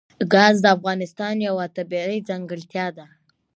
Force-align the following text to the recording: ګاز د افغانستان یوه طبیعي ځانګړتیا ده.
ګاز 0.33 0.55
د 0.61 0.65
افغانستان 0.77 1.35
یوه 1.47 1.65
طبیعي 1.77 2.17
ځانګړتیا 2.29 2.87
ده. 2.97 3.05